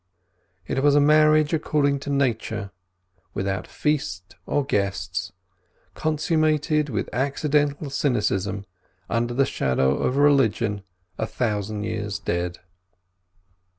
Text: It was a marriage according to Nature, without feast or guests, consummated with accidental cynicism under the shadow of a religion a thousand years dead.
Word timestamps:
It 0.65 0.81
was 0.81 0.95
a 0.95 0.99
marriage 0.99 1.53
according 1.53 1.99
to 1.99 2.09
Nature, 2.09 2.71
without 3.35 3.67
feast 3.67 4.35
or 4.47 4.65
guests, 4.65 5.31
consummated 5.93 6.89
with 6.89 7.07
accidental 7.13 7.91
cynicism 7.91 8.65
under 9.11 9.35
the 9.35 9.45
shadow 9.45 9.95
of 9.97 10.17
a 10.17 10.21
religion 10.21 10.81
a 11.19 11.27
thousand 11.27 11.83
years 11.83 12.17
dead. 12.17 12.57